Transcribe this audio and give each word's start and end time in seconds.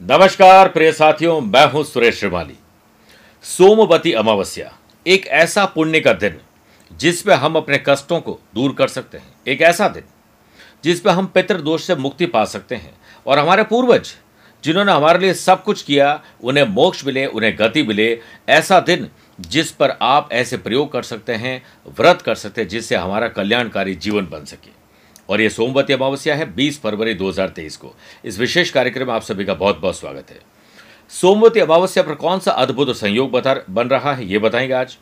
नमस्कार, 0.00 0.68
प्रिय 0.68 0.90
साथियों, 0.92 1.40
मैं 1.40 1.64
हूँ 1.70 1.82
सुरेश 1.84 2.18
श्रीमाली। 2.18 2.54
सोमवती 3.44 4.12
अमावस्या, 4.12 4.70
एक 5.06 5.26
ऐसा 5.26 5.64
पुण्य 5.66 6.00
का 6.00 6.12
दिन 6.12 6.36
जिस 6.92 7.22
पे 7.22 7.34
हम 7.34 7.56
अपने 7.56 7.82
कष्टों 7.86 8.20
को 8.20 8.38
दूर 8.54 8.74
कर 8.74 8.88
सकते 8.88 9.18
हैं। 9.18 9.34
एक 9.48 9.62
ऐसा 9.62 9.88
दिन 9.88 10.02
जिस 10.84 11.00
पे 11.00 11.10
हम 11.10 11.26
पितृदोष 11.26 11.84
से 11.84 11.94
मुक्ति 11.94 12.26
पा 12.26 12.44
सकते 12.44 12.74
हैं 12.74 12.94
और 13.26 13.38
हमारे 13.38 13.62
पूर्वज, 13.62 14.14
जिन्होंने 14.64 14.92
हमारे 14.92 15.18
लिए 15.18 15.34
सब 15.34 15.64
कुछ 15.64 15.82
किया, 15.82 16.20
उन्हें 16.42 16.64
मोक्ष 16.64 17.04
मिले, 17.06 17.26
उन्हें 17.26 17.54
गति 17.58 17.82
मिले, 17.82 18.20
ऐसा 18.48 18.80
दिन 18.80 19.08
जिस 19.40 19.72
पर 19.72 19.96
आप 20.02 20.28
ऐसे 20.32 20.56
प्रयोग 20.56 20.92
कर 20.92 21.02
सकते 21.02 21.34
हैं, 21.34 21.62
व्रत 21.98 22.22
कर 22.22 22.34
सकते 22.34 22.60
हैं, 22.60 22.68
जिससे 22.68 22.96
हमारा 22.96 23.28
कल्याणकारी 23.28 23.94
जीवन 23.94 24.28
बन 24.30 24.44
सके। 24.44 24.70
और 25.28 25.40
ये 25.40 25.48
सोमवती 25.50 25.92
अमावस्या 25.92 26.34
है 26.34 26.54
20 26.54 26.80
फरवरी 26.80 27.14
2023 27.14 27.76
को। 27.76 27.94
इस 28.24 28.38
विशेष 28.38 28.70
कार्यक्रम 28.70 29.06
में 29.06 29.14
आप 29.14 29.22
सभी 29.22 29.44
का 29.44 29.54
बहुत 29.54 29.80
बहुत 29.80 29.98
स्वागत 29.98 30.30
है। 30.30 30.40
सोमवती 31.12 31.60
अमावस्या 31.60 32.02
पर 32.02 32.14
कौन 32.14 32.38
सा 32.38 32.52
अद्भुत 32.52 32.96
संयोग 32.96 33.30
बता 33.30 33.54
बन 33.70 33.88
रहा 33.88 34.14
है, 34.14 34.26
ये 34.26 34.38
बताएँगे 34.38 34.74
आज। 34.74 34.96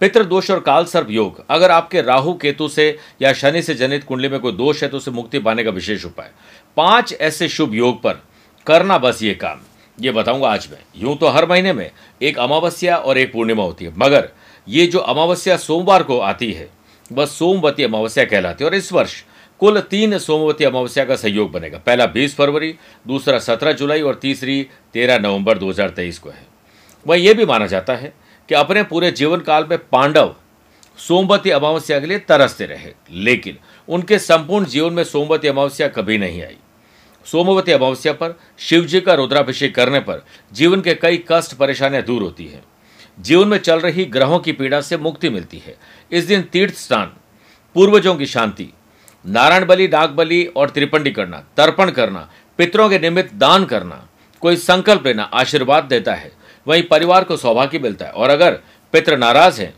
पितृदोष 0.00 0.50
और 0.50 0.60
काल 0.60 0.84
सर्प 0.84 1.10
योग, 1.10 1.42
अगर 1.50 1.70
आपके 1.70 2.02
राहु 2.02 2.32
केतु 2.34 2.68
से 2.68 2.96
या 3.22 3.32
शनि 3.32 3.62
से 3.62 3.74
जनित 3.74 4.04
कुंडली 4.04 4.28
में 4.28 4.38
कोई 4.40 4.52
दोष 4.52 4.82
है 4.82 4.88
तो 4.88 4.96
उसे 4.96 5.10
मुक्ति 5.10 5.38
पाने 5.38 5.64
का 5.64 5.70
विशेष 5.70 6.04
उपाय। 6.04 6.30
पाँच 6.76 7.12
ऐसे 7.12 7.48
शुभ 7.48 7.74
योग 7.74 8.02
पर 8.02 8.22
करना 8.66 8.98
बस 8.98 9.22
ये 9.22 9.34
काम। 9.34 9.60
ये 9.98 10.12
बताऊँगा 10.12 10.48
आज 10.48 10.68
मैं। 10.72 10.78
यूँ 10.96 11.16
तो 11.16 11.28
हर 11.28 11.48
महीने 11.48 11.72
में 11.72 11.90
एक 12.22 12.38
अमावस्या 12.38 12.96
और 12.96 13.18
एक 13.18 13.32
पूर्णिमा 13.32 13.62
होती 13.62 13.84
है, 13.84 13.92
मगर 13.98 14.28
ये 14.68 14.86
जो 14.86 14.98
अमावस्या 14.98 15.56
सोमवार 15.56 16.02
को 16.02 16.18
आती 16.20 16.52
है 16.52 16.68
वह 17.10 17.26
सोमवती 17.26 17.82
अमावस्या 17.82 18.24
कहलाती 18.24 18.64
है 18.64 18.70
और 18.70 18.76
इस 18.76 18.92
वर्ष 18.92 19.22
कुल 19.60 19.80
तीन 19.80 20.18
सोमवती 20.18 20.64
अमावस्या 20.64 21.04
का 21.04 21.16
सहयोग 21.16 21.50
बनेगा। 21.52 21.78
पहला 21.78 22.06
20 22.06 22.34
फरवरी, 22.34 22.74
दूसरा 23.06 23.38
17 23.38 23.72
जुलाई 23.72 24.02
और 24.02 24.14
तीसरी 24.14 24.66
13 24.92 25.18
नवंबर 25.18 25.58
2023 25.58 26.18
को 26.18 26.30
है। 26.30 26.46
वह 27.06 27.16
यह 27.16 27.34
भी 27.34 27.46
माना 27.46 27.66
जाता 27.66 27.94
है 27.94 28.12
कि 28.48 28.54
अपने 28.54 28.82
पूरे 28.82 29.10
जीवन 29.10 29.40
काल 29.40 29.66
में 29.70 29.78
पांडव 29.78 30.34
सोमवती 30.98 31.50
अमावस्या 31.50 32.00
के 32.00 32.06
लिए 32.06 32.18
तरसते 32.18 32.66
रहे, 32.66 32.92
लेकिन 33.10 33.58
उनके 33.88 34.18
संपूर्ण 34.18 34.66
जीवन 34.66 34.92
में 34.92 35.04
सोमवती 35.04 35.48
अमावस्या 35.48 35.88
कभी 35.88 36.18
नहीं 36.18 36.42
आई। 36.42 36.56
सोमवती 37.24 37.72
अमावस्या 37.72 38.12
पर 38.12 38.38
शिव 38.58 38.84
जी 38.84 39.00
का 39.00 39.14
रुद्राभिषेक 39.14 39.74
करने 39.74 40.00
पर 40.00 40.24
जीवन 40.52 40.80
के 40.80 40.94
कई 40.94 41.24
कष्ट, 41.28 41.54
परेशानियाँ 41.54 42.02
दूर 42.02 42.22
होती 42.22 42.46
हैं। 42.46 42.64
जीवन 43.20 43.48
में 43.48 43.58
चल 43.58 43.80
रही 43.80 44.04
ग्रहों 44.04 44.38
की 44.38 44.52
पीड़ा 44.52 44.80
से 44.80 44.96
मुक्ति 44.96 45.30
मिलती 45.30 45.58
है। 45.58 45.76
इस 46.12 46.24
दिन 46.24 46.42
तीर्थ 46.42 46.74
स्नान, 46.74 47.12
पूर्वजों 47.74 48.14
की 48.14 48.26
शांति 48.26 48.72
नारायण 49.26 49.64
बलि 49.64 49.88
नाग 49.88 50.10
बलि 50.10 50.44
और 50.56 50.70
त्रिपंडी 50.70 51.10
करना, 51.10 51.44
तर्पण 51.56 51.90
करना, 51.90 52.30
पितरों 52.58 52.88
के 52.90 52.98
निमित्त 52.98 53.34
दान 53.34 53.64
करना, 53.64 54.08
कोई 54.40 54.56
संकल्प 54.56 55.06
लेना, 55.06 55.22
आशीर्वाद 55.22 55.84
देता 55.84 56.14
है। 56.14 56.32
वहीं 56.68 56.82
परिवार 56.82 57.24
को 57.24 57.36
सौभाग्य 57.36 57.78
मिलता 57.78 58.04
है। 58.04 58.10
और 58.10 58.30
अगर 58.30 58.58
पित्र 58.92 59.16
नाराज़ 59.18 59.60
हैं 59.60 59.74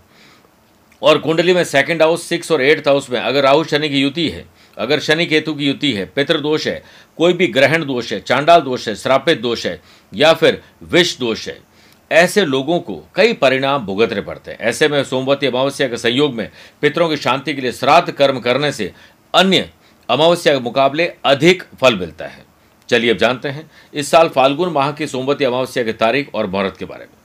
और 1.02 1.18
कुंडली 1.18 1.54
में 1.54 1.64
सेकंड 1.64 2.02
हाउस 2.02 2.26
सिक्स 2.26 2.52
और 2.52 2.62
एट्थ 2.62 2.88
हाउस 2.88 3.10
में 3.10 3.20
अगर 3.20 3.42
राहु 3.42 3.64
शनि 3.64 3.88
की 3.88 4.00
युति 4.00 4.28
है, 4.28 4.44
अगर 4.78 5.00
शनि 5.00 5.26
केतु 5.26 5.54
की 5.54 5.66
युति 5.66 5.92
है 5.92 6.04
पितृदोष 6.06 6.66
है, 6.66 6.82
कोई 7.16 7.32
भी 7.32 7.46
ग्रहण 7.46 7.84
दोष 7.84 8.12
है, 8.12 8.20
चांडाल 8.20 8.60
दोष 8.60 8.88
है, 8.88 8.94
श्रापित 8.94 9.40
दोष 9.40 9.66
है, 9.66 9.80
या 10.14 10.32
फिर 10.32 10.62
विष 10.82 11.18
दोष 11.18 11.48
है, 11.48 11.72
ऐसे 12.12 12.44
लोगों 12.44 12.80
को 12.80 13.02
कई 13.14 13.32
परिणाम 13.32 13.86
भुगतने 13.86 14.20
पड़ते 14.20 14.50
हैं। 14.50 14.58
ऐसे 14.58 14.88
में 14.88 15.04
सोमवती 15.04 15.46
अमावस्या 15.46 15.88
के 15.88 15.96
संयोग 15.96 16.34
में 16.34 16.50
पितरों 16.80 17.08
की 17.08 17.16
शांति 17.16 17.54
के 17.54 17.60
लिए 17.60 17.72
श्राद्ध 17.72 18.12
कर्म 18.12 18.40
करने 18.40 18.72
से 18.72 18.92
अन्य 19.34 19.70
अमावस्या 20.08 20.52
के 20.55 20.61
मुकाबले 20.61 21.12
अधिक 21.24 21.62
फल 21.80 21.96
मिलता 21.96 22.27
है। 22.27 22.45
चलिए 22.89 23.11
अब 23.11 23.17
जानते 23.17 23.48
हैं, 23.48 23.70
इस 23.95 24.11
साल 24.11 24.29
फाल्गुन 24.29 24.73
माह 24.73 24.92
की 24.92 25.06
सोमवती 25.06 25.45
अमावस्या 25.45 25.84
की 25.84 25.92
तारीख 25.92 26.34
और 26.34 26.46
मुहूर्त 26.46 26.77
के 26.77 26.84
बारे 26.84 27.05
में। 27.05 27.20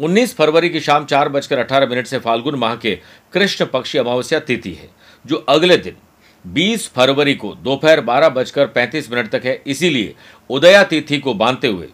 19 0.00 0.34
फरवरी 0.34 0.68
की 0.70 0.80
शाम 0.80 1.04
चार 1.04 1.28
बजकर 1.28 1.58
अठारह 1.58 1.86
मिनट 1.86 2.06
से 2.06 2.18
फाल्गुन 2.18 2.54
माह 2.54 2.76
के 2.76 2.98
कृष्ण 3.32 3.66
पक्षी 3.66 3.98
अमावस्या 3.98 4.40
तिथि 4.40 4.72
है, 4.72 4.88
जो 5.24 5.36
अगले 5.36 5.76
दिन 5.76 5.96
20 6.44 6.88
फरवरी 6.88 7.34
को 7.34 7.54
दोपहर 7.54 8.00
बारह 8.00 8.28
बजकर 8.28 8.66
पैंतीस 8.66 9.10
मिनट 9.12 9.30
तक 9.30 9.44
है। 9.44 9.62
इसीलिए 9.66 10.14
उदया 10.50 10.82
तिथि 10.84 11.18
को 11.18 11.34
बांधते 11.34 11.68
हुए 11.68 11.88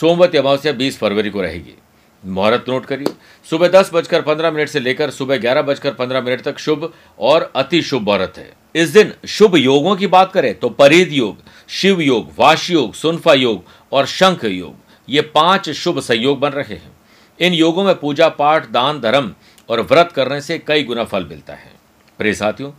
सोमवती 0.00 0.38
अमावस्या 0.38 0.72
20 0.72 0.98
फरवरी 0.98 1.30
को 1.30 1.40
रहेगी। 1.40 1.74
मुहूर्त 2.22 2.64
नोट 2.68 2.86
करिए, 2.86 3.12
सुबह 3.46 3.68
दस 3.68 3.90
बजकर 3.94 4.22
पंद्रह 4.22 4.50
मिनट 4.50 4.68
से 4.68 4.80
लेकर 4.80 5.10
सुबह 5.10 5.36
ग्यारह 5.36 5.62
बजकर 5.62 5.94
पंद्रह 5.94 6.20
मिनट 6.20 6.42
तक 6.42 6.58
शुभ 6.58 6.92
और 7.18 7.52
अति 7.56 7.82
शुभ 7.82 8.02
मुहूर्त 8.02 8.38
है। 8.38 8.61
इस 8.74 8.88
दिन 8.88 9.12
शुभ 9.28 9.56
योगों 9.56 9.96
की 9.96 10.06
बात 10.06 10.32
करें 10.32 10.54
तो 10.54 10.68
परेद 10.68 11.12
योग, 11.12 11.38
शिव 11.68 12.00
योग 12.00 12.30
वाश 12.38 12.70
योग, 12.70 12.94
सुनफा 12.94 13.34
योग 13.34 13.64
और 13.92 14.06
शंख 14.06 14.44
योग, 14.44 14.74
ये 15.08 15.20
पाँच 15.20 15.70
शुभ 15.70 15.98
संयोग 16.00 16.38
बन 16.40 16.50
रहे 16.50 16.74
हैं। 16.74 16.92
इन 17.40 17.52
योगों 17.52 17.84
में 17.84 17.94
पूजा 17.94 18.28
पाठ, 18.28 18.70
दान, 18.70 19.00
धर्म 19.00 19.32
और 19.68 19.80
व्रत 19.80 20.12
करने 20.12 20.40
से 20.40 20.58
कई 20.58 20.82
गुना 20.82 21.04
फल 21.04 21.24
मिलता 21.24 21.54
है। 21.54 21.70
प्रिय 22.18 22.34
साथियों, 22.34 22.70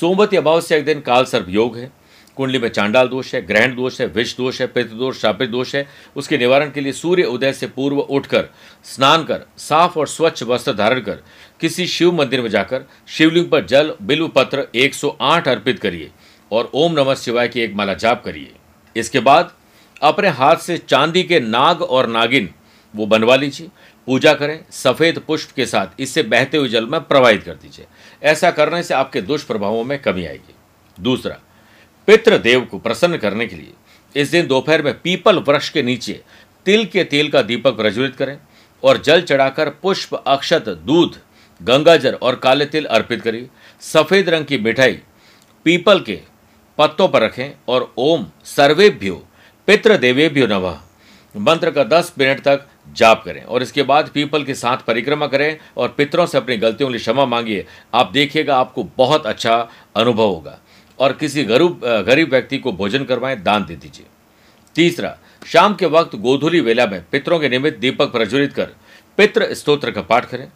सोमवती 0.00 0.36
अभाव 0.36 0.60
से 0.60 0.76
एक 0.76 0.84
दिन 0.84 1.00
काल 1.00 1.24
सर्प 1.24 1.46
योग 1.48 1.76
है। 1.76 1.90
कुंडली 2.36 2.58
में 2.58 2.68
चांडाल 2.68 3.08
दोष 3.08 3.34
है, 3.34 3.46
ग्रहण 3.46 3.74
दोष 3.74 4.00
है, 4.00 4.06
विष 4.06 4.36
दोष 4.36 4.60
है 4.60 4.66
पितृदोष 4.66 5.18
शापित 5.18 5.50
दोष 5.50 5.74
है। 5.74 5.86
उसके 6.16 6.38
निवारण 6.38 6.70
के 6.70 6.80
लिए 6.80 6.92
सूर्य 6.92 7.22
उदय 7.22 7.52
से 7.52 7.66
पूर्व 7.66 7.98
उठकर, 7.98 8.48
स्नान 8.84 9.24
कर, 9.24 9.40
साफ़ 9.58 9.98
और 9.98 10.06
स्वच्छ 10.06 10.42
वस्त्र 10.42 10.72
धारण 10.72 11.00
कर, 11.00 11.18
किसी 11.60 11.86
शिव 11.86 12.12
मंदिर 12.12 12.42
में 12.42 12.48
जाकर, 12.50 12.84
शिवलिंग 13.08 13.50
पर 13.50 13.64
जल 13.64 13.94
बिल्व 14.02 14.28
पत्र 14.28 14.66
108 14.74 15.48
अर्पित 15.48 15.78
करिए 15.78 16.10
और 16.52 16.70
ओम 16.74 16.92
नमः 16.92 17.14
शिवाय 17.14 17.48
की 17.48 17.60
एक 17.60 17.74
माला 17.74 17.94
जाप 17.94 18.24
करिए। 18.24 18.52
इसके 18.96 19.20
बाद 19.20 19.52
अपने 20.02 20.28
हाथ 20.28 20.56
से 20.56 20.78
चांदी 20.78 21.22
के 21.22 21.40
नाग 21.40 21.82
और 21.82 22.06
नागिन, 22.06 22.48
वो 22.94 23.06
बनवा 23.06 23.36
लीजिए, 23.36 23.68
पूजा 24.06 24.34
करें, 24.34 24.64
सफ़ेद 24.70 25.18
पुष्प 25.18 25.50
के 25.50 25.66
साथ 25.66 26.00
इससे 26.00 26.22
बहते 26.22 26.56
हुए 26.56 26.68
जल 26.68 26.86
में 26.86 27.00
प्रवाहित 27.00 27.42
कर 27.42 27.54
दीजिए। 27.54 27.86
ऐसा 28.22 28.50
करने 28.50 28.82
से 28.82 28.94
आपके 28.94 29.20
दुष्प्रभावों 29.22 29.84
में 29.84 29.98
कमी 30.02 30.26
आएगी। 30.26 30.54
दूसरा 31.00 31.38
पितृदेव 32.06 32.60
को 32.60 32.78
प्रसन्न 32.78 33.16
करने 33.16 33.46
के 33.46 33.56
लिए 33.56 33.72
इस 34.14 34.30
दिन 34.30 34.46
दोपहर 34.46 34.82
में 34.82 34.92
पीपल 35.00 35.38
वृक्ष 35.38 35.68
के 35.68 35.82
नीचे 35.82 36.20
तिल 36.66 36.84
के 36.84 37.04
तेल 37.04 37.28
का 37.30 37.42
दीपक 37.42 37.76
प्रज्वलित 37.76 38.16
करें 38.16 38.38
और 38.82 38.98
जल 38.98 39.22
चढ़ाकर 39.22 39.68
पुष्प, 39.82 40.14
अक्षत, 40.14 40.68
दूध, 40.68 41.16
गंगाजल 41.60 42.14
और 42.14 42.34
काले 42.34 42.66
तिल 42.66 42.84
अर्पित 42.84 43.22
करिए। 43.22 43.48
सफ़ेद 43.80 44.28
रंग 44.28 44.44
की 44.44 44.58
मिठाई 44.58 45.00
पीपल 45.66 46.00
के 46.00 46.18
पत्तों 46.78 47.08
पर 47.08 47.22
रखें 47.22 47.50
और 47.68 47.92
ओम 47.98 48.26
सर्वेभ्यो 48.44 49.14
पितृदेवेभ्यो 49.68 50.46
नमः। 50.46 50.78
मंत्र 51.34 51.70
का 51.70 51.84
10 51.84 52.12
मिनट 52.18 52.40
तक 52.40 52.66
जाप 52.96 53.22
करें 53.24 53.42
और 53.42 53.62
इसके 53.62 53.82
बाद 53.82 54.10
पीपल 54.14 54.44
के 54.44 54.54
साथ 54.54 54.76
परिक्रमा 54.76 55.26
करें 55.26 55.58
और 55.76 55.88
पितरों 55.88 56.26
से 56.26 56.38
अपनी 56.38 56.56
गलतियों 56.56 56.88
के 56.88 56.92
लिए 56.92 57.00
क्षमा 57.00 57.24
मांगिए। 57.24 57.66
आप 57.94 58.10
देखिएगा 58.12 58.56
आपको 58.56 58.84
बहुत 58.96 59.26
अच्छा 59.26 59.68
अनुभव 59.96 60.26
होगा। 60.26 60.58
और 61.00 61.12
किसी 61.12 61.44
गरीब 61.44 61.80
गरीब 62.06 62.30
व्यक्ति 62.30 62.58
को 62.58 62.72
भोजन 62.72 63.04
करवाएँ, 63.04 63.36
दान 63.36 63.64
दे 63.64 63.76
दीजिए। 63.76 64.06
तीसरा, 64.76 65.16
शाम 65.46 65.74
के 65.74 65.86
वक्त 65.88 66.16
गोधुली 66.16 66.60
वेला 66.60 66.86
में 66.86 67.02
पितरों 67.12 67.38
के 67.40 67.48
निमित्त 67.48 67.78
दीपक 67.78 68.12
प्रज्वलित 68.12 68.52
कर 68.52 68.74
पितृ 69.18 69.54
स्तोत्र 69.54 69.90
का 69.90 70.02
पाठ 70.02 70.28
करें। 70.30 70.50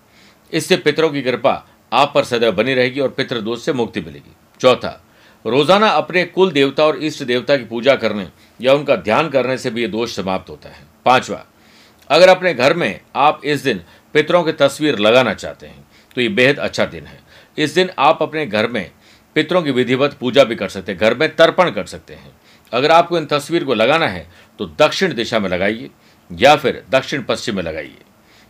इससे 0.52 0.76
पितरों 0.78 1.10
की 1.10 1.22
कृपा 1.22 1.62
आप 1.92 2.12
पर 2.14 2.24
सदैव 2.24 2.52
बनी 2.52 2.74
रहेगी 2.74 3.00
और 3.00 3.08
पितृ 3.10 3.40
दोष 3.40 3.64
से 3.64 3.72
मुक्ति 3.72 4.00
मिलेगी। 4.00 4.34
चौथा, 4.60 5.00
रोज़ाना 5.44 5.88
अपने 5.88 6.24
कुल 6.26 6.50
देवता 6.52 6.84
और 6.84 6.96
इष्ट 6.98 7.22
देवता 7.24 7.56
की 7.56 7.64
पूजा 7.64 7.94
करने 7.96 8.28
या 8.60 8.74
उनका 8.74 8.96
ध्यान 8.98 9.28
करने 9.28 9.56
से 9.58 9.70
भी 9.70 9.80
ये 9.80 9.88
दोष 9.88 10.14
समाप्त 10.16 10.50
होता 10.50 10.68
है। 10.68 10.86
पांचवा, 11.06 11.44
अगर 12.10 12.28
अपने 12.28 12.52
घर 12.54 12.74
में 12.74 13.00
आप 13.16 13.40
इस 13.44 13.62
दिन 13.62 13.80
पितरों 14.14 14.42
की 14.44 14.52
तस्वीर 14.54 14.98
लगाना 14.98 15.34
चाहते 15.34 15.66
हैं 15.66 15.84
तो 16.16 16.20
ये 16.20 16.28
बेहद 16.30 16.58
अच्छा 16.58 16.84
दिन 16.86 17.06
है। 17.06 17.18
इस 17.58 17.74
दिन 17.74 17.90
आप 17.98 18.22
अपने 18.22 18.46
घर 18.46 18.66
में 18.68 18.90
पितरों 19.34 19.62
की 19.62 19.70
विधिवत 19.70 20.12
पूजा 20.12 20.44
भी 20.44 20.56
कर 20.56 20.68
सकते 20.68 20.92
हैं, 20.92 21.00
घर 21.00 21.14
में 21.14 21.34
तर्पण 21.36 21.70
कर 21.70 21.86
सकते 21.86 22.14
हैं। 22.14 22.32
अगर 22.72 22.90
आपको 22.90 23.18
इन 23.18 23.26
तस्वीर 23.26 23.64
को 23.64 23.74
लगाना 23.74 24.08
है 24.08 24.26
तो 24.58 24.66
दक्षिण 24.78 25.14
दिशा 25.14 25.38
में 25.38 25.48
लगाइए, 25.48 25.90
या 26.30 26.54
फिर 26.56 26.82
दक्षिण 26.90 27.22
पश्चिम 27.22 27.56
में 27.56 27.62
लगाइए। 27.62 27.98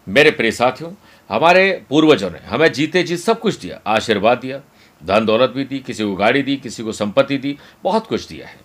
मेरे 0.07 0.31
प्रिय 0.31 0.51
साथियों, 0.51 0.93
हमारे 1.31 1.83
पूर्वजों 1.91 2.31
ने 2.31 2.39
हमें 2.39 2.73
जीते 2.73 3.03
जी 3.03 3.17
सब 3.17 3.41
कुछ 3.41 3.59
दिया, 3.59 3.81
आशीर्वाद 3.87 4.39
दिया, 4.39 4.61
धन 5.03 5.25
दौलत 5.27 5.51
भी 5.51 5.65
दी, 5.65 5.79
किसी 5.79 6.05
को 6.05 6.15
गाड़ी 6.15 6.43
दी, 6.43 6.57
किसी 6.57 6.83
को 6.83 6.93
संपत्ति 6.93 7.39
दी, 7.39 7.57
बहुत 7.85 8.07
कुछ 8.07 8.27
दिया 8.29 8.47
है। 8.47 8.57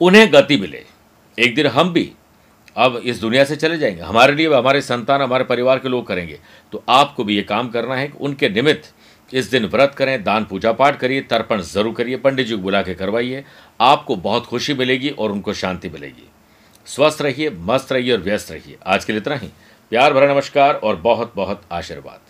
उन्हें 0.00 0.32
गति 0.32 0.56
मिले। 0.56 0.84
एक 1.38 1.54
दिन 1.54 1.66
हम 1.66 1.92
भी 1.92 2.12
अब 2.76 2.96
इस 2.96 3.20
दुनिया 3.20 3.44
से 3.44 3.56
चले 3.56 3.78
जाएँगे। 3.78 4.02
हमारे 4.02 4.34
लिए, 4.34 4.54
हमारे 4.54 4.80
संतान, 4.80 5.22
हमारे 5.22 5.44
परिवार 5.44 5.78
के 5.78 5.88
लोग 5.88 6.06
करेंगे। 6.06 6.38
तो 6.72 6.82
आपको 6.88 7.24
भी 7.24 7.36
ये 7.36 7.42
काम 7.42 7.68
करना 7.68 7.94
है 7.94 8.06
कि 8.08 8.18
उनके 8.20 8.48
निमित्त 8.48 8.92
इस 9.32 9.50
दिन 9.50 9.66
व्रत 9.66 9.94
करें, 9.94 10.24
दान 10.24 10.44
पूजा 10.44 10.72
पाठ 10.72 10.96
करिए, 10.96 11.20
तर्पण 11.20 11.60
ज़रूर 11.60 11.94
करिए, 11.94 12.16
पंडित 12.16 12.46
जी 12.46 12.56
को 12.56 12.62
बुला 12.62 12.82
के 12.82 12.94
करवाइए। 12.94 13.44
आपको 13.80 14.16
बहुत 14.16 14.46
खुशी 14.46 14.74
मिलेगी 14.74 15.10
और 15.10 15.32
उनको 15.32 15.52
शांति 15.52 15.88
मिलेगी। 15.88 16.28
स्वस्थ 16.86 17.22
रहिए, 17.22 17.50
मस्त 17.50 17.92
रहिए 17.92 18.12
और 18.12 18.20
व्यस्त 18.20 18.50
रहिए। 18.52 18.78
आज 18.86 19.04
के 19.04 19.12
लिए 19.12 19.20
इतना 19.20 19.36
ही। 19.36 19.48
प्यार 19.92 20.12
भरा 20.12 20.34
नमस्कार 20.34 20.74
और 20.74 20.96
बहुत 20.96 21.32
बहुत 21.36 21.62
आशीर्वाद। 21.72 22.20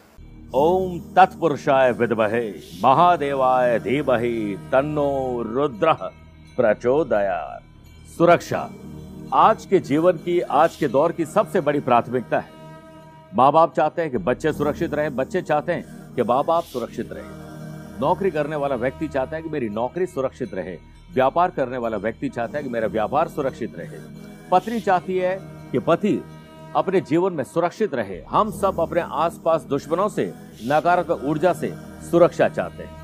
ओम 0.54 0.98
तत्पुरुषाय 1.16 1.92
विद्महे, 1.92 2.48
महादेवाय 2.84 3.78
धीमहि, 3.78 4.56
तन्नो 4.72 5.42
रुद्र 5.46 5.92
प्रचोदया 6.56 7.60
सुरक्षा, 8.18 8.68
आज 9.34 9.64
के 9.66 9.78
जीवन 9.78 10.12
की, 10.12 10.40
आज 10.40 10.76
के 10.76 10.88
दौर 10.88 11.12
की 11.12 11.24
सबसे 11.24 11.60
बड़ी 11.60 11.80
प्राथमिकता 11.80 12.38
है। 12.38 12.60
माँ 13.34 13.50
बाप 13.52 13.74
चाहते 13.74 14.02
हैं 14.02 14.10
कि 14.10 14.18
बच्चे 14.18 14.52
सुरक्षित 14.52 14.94
रहे, 14.94 15.10
बच्चे 15.10 15.42
चाहते 15.42 15.72
हैं 15.72 16.01
कि 16.16 16.22
माँ 16.22 16.44
बाप 16.44 16.64
सुरक्षित 16.64 17.12
रहे। 17.12 18.00
नौकरी 18.00 18.30
करने 18.30 18.56
वाला 18.56 18.74
व्यक्ति 18.74 19.08
चाहता 19.08 19.36
है 19.36 19.42
कि 19.42 19.48
मेरी 19.48 19.68
नौकरी 19.68 20.06
सुरक्षित 20.06 20.54
रहे। 20.54 20.78
व्यापार 21.14 21.50
करने 21.50 21.76
वाला 21.76 21.96
व्यक्ति 21.96 22.28
चाहता 22.28 22.58
है 22.58 22.64
कि 22.64 22.70
मेरा 22.70 22.86
व्यापार 22.86 23.28
सुरक्षित 23.28 23.78
रहे। 23.78 23.98
पत्नी 24.50 24.80
चाहती 24.80 25.18
है 25.18 25.38
कि 25.72 25.78
पति 25.78 26.24
अपने 26.76 27.00
जीवन 27.00 27.32
में 27.32 27.44
सुरक्षित 27.44 27.94
रहे। 27.94 28.22
हम 28.22 28.50
सब 28.50 28.80
अपने 28.80 29.00
आसपास 29.00 29.62
दुश्मनों 29.62 30.08
से, 30.08 30.34
नकारात्मक 30.64 31.24
ऊर्जा 31.24 31.52
से 31.52 31.74
सुरक्षा 32.10 32.48
चाहते 32.48 32.82
हैं। 32.82 32.94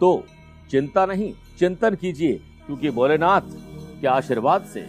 तो 0.00 0.24
चिंता 0.70 1.06
नहीं, 1.06 1.32
चिंतन 1.58 1.94
कीजिए, 1.94 2.32
क्योंकि 2.66 2.90
भोलेनाथ 2.90 3.40
के 4.00 4.06
आशीर्वाद 4.06 4.62
से 4.62 4.86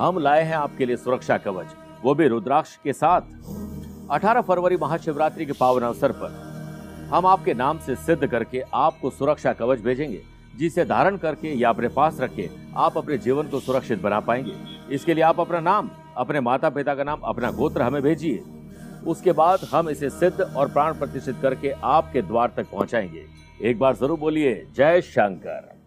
हम 0.00 0.18
लाए 0.18 0.42
हैं 0.42 0.56
आपके 0.56 0.86
लिए 0.86 0.96
सुरक्षा 0.96 1.38
कवच। 1.38 1.66
वो 2.04 2.14
भी 2.14 2.28
रुद्राक्ष 2.28 2.76
के 2.76 2.92
साथ। 2.92 3.20
18 4.10 4.40
फरवरी 4.40 4.76
महाशिवरात्रि 4.76 5.46
के 5.46 5.52
पावन 5.52 5.82
अवसर 5.82 6.12
पर। 6.12 6.49
हम 7.10 7.26
आपके 7.26 7.54
नाम 7.54 7.78
से 7.78 7.94
सिद्ध 7.96 8.26
करके 8.26 8.62
आपको 8.74 9.10
सुरक्षा 9.10 9.52
कवच 9.52 9.80
भेजेंगे, 9.80 10.20
जिसे 10.58 10.84
धारण 10.84 11.16
करके 11.16 11.52
या 11.52 11.68
अपने 11.68 11.88
पास 11.88 12.20
रख 12.20 12.34
के 12.34 12.48
आप 12.76 12.98
अपने 12.98 13.18
जीवन 13.18 13.48
को 13.48 13.60
सुरक्षित 13.60 14.00
बना 14.02 14.20
पाएँगे। 14.20 14.52
इसके 14.94 15.14
लिए 15.14 15.24
आप 15.24 15.40
अपना 15.40 15.60
नाम, 15.60 15.90
अपने 16.16 16.40
माता 16.40 16.70
पिता 16.70 16.94
का 16.94 17.04
नाम, 17.04 17.20
अपना 17.20 17.50
गोत्र 17.50 17.82
हमें 17.82 18.02
भेजिए। 18.02 18.42
उसके 19.06 19.32
बाद 19.32 19.66
हम 19.72 19.88
इसे 19.90 20.10
सिद्ध 20.10 20.40
और 20.40 20.72
प्राण 20.72 20.98
प्रतिष्ठित 20.98 21.36
करके 21.42 21.70
आपके 21.70 22.22
द्वार 22.22 22.52
तक 22.56 22.70
पहुंचाएँगे। 22.70 23.26
एक 23.62 23.78
बार 23.78 23.96
ज़रूर 23.96 24.18
बोलिए, 24.18 24.66
जय 24.76 25.00
शंकर। 25.00 25.78